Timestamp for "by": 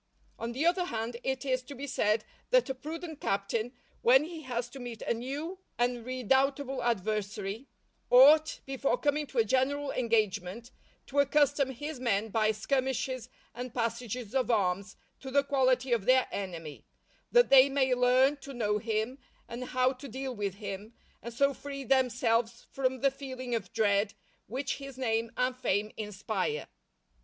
12.29-12.51